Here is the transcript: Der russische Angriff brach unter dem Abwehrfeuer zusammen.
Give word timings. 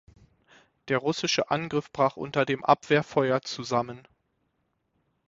Der 0.87 0.97
russische 0.97 1.51
Angriff 1.51 1.91
brach 1.91 2.15
unter 2.17 2.43
dem 2.43 2.65
Abwehrfeuer 2.65 3.43
zusammen. 3.43 4.07